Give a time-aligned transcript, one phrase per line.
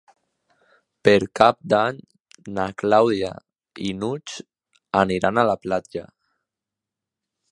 [1.07, 1.99] Per Cap d'Any
[2.55, 3.29] na Clàudia
[3.89, 4.35] i n'Hug
[5.05, 6.07] aniran a la platja.